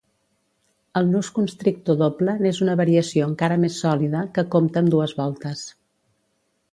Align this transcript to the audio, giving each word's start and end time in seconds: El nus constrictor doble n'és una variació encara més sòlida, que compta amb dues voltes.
El 0.99 1.09
nus 1.15 1.27
constrictor 1.35 1.99
doble 1.99 2.33
n'és 2.39 2.61
una 2.67 2.75
variació 2.79 3.27
encara 3.33 3.57
més 3.65 3.77
sòlida, 3.83 4.23
que 4.39 4.45
compta 4.57 4.83
amb 4.85 4.91
dues 4.95 5.15
voltes. 5.21 5.63